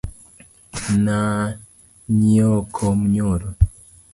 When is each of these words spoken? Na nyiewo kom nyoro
Na 1.03 1.19
nyiewo 2.17 2.59
kom 2.75 2.97
nyoro 3.13 3.49